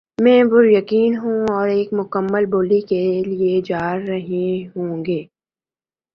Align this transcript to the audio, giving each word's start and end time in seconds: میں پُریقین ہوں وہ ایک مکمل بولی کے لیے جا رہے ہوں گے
میں 0.17 0.43
پُریقین 0.51 1.17
ہوں 1.17 1.45
وہ 1.49 1.59
ایک 1.67 1.89
مکمل 1.93 2.45
بولی 2.45 2.81
کے 2.81 3.03
لیے 3.23 3.61
جا 3.65 3.85
رہے 3.99 4.47
ہوں 4.75 5.05
گے 5.05 5.21